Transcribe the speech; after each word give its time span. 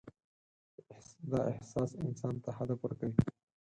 دا 1.29 1.39
احساس 1.53 1.91
انسان 2.05 2.35
ته 2.43 2.49
هدف 2.59 2.79
ورکوي. 2.81 3.17